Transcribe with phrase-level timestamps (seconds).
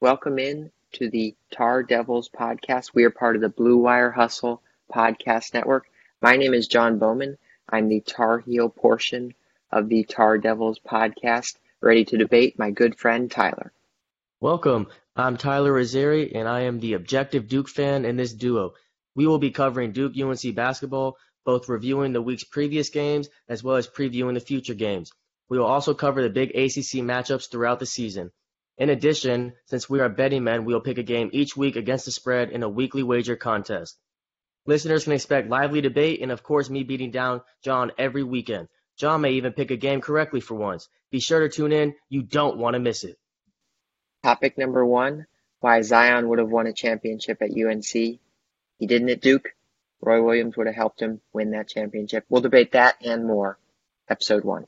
[0.00, 2.94] Welcome in to the Tar Devils podcast.
[2.94, 4.62] We are part of the Blue Wire Hustle
[4.94, 5.86] podcast network.
[6.22, 7.36] My name is John Bowman.
[7.68, 9.34] I'm the Tar Heel portion
[9.72, 13.72] of the Tar Devils podcast, ready to debate my good friend Tyler.
[14.40, 14.86] Welcome.
[15.16, 18.74] I'm Tyler Roseri, and I am the objective Duke fan in this duo.
[19.16, 23.74] We will be covering Duke UNC basketball, both reviewing the week's previous games as well
[23.74, 25.10] as previewing the future games.
[25.48, 28.30] We will also cover the big ACC matchups throughout the season.
[28.78, 32.04] In addition, since we are betting men, we will pick a game each week against
[32.04, 33.98] the spread in a weekly wager contest.
[34.66, 38.68] Listeners can expect lively debate and, of course, me beating down John every weekend.
[38.96, 40.88] John may even pick a game correctly for once.
[41.10, 41.94] Be sure to tune in.
[42.08, 43.16] You don't want to miss it.
[44.22, 45.26] Topic number one
[45.60, 47.84] why Zion would have won a championship at UNC.
[47.92, 48.20] He
[48.80, 49.48] didn't at Duke.
[50.00, 52.24] Roy Williams would have helped him win that championship.
[52.28, 53.58] We'll debate that and more.
[54.08, 54.66] Episode one.